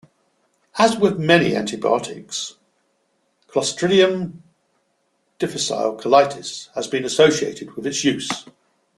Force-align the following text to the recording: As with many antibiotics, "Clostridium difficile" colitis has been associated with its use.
As 0.79 0.97
with 0.97 1.19
many 1.19 1.55
antibiotics, 1.55 2.55
"Clostridium 3.47 4.41
difficile" 5.37 5.95
colitis 5.95 6.69
has 6.73 6.87
been 6.87 7.05
associated 7.05 7.75
with 7.75 7.85
its 7.85 8.03
use. 8.03 8.47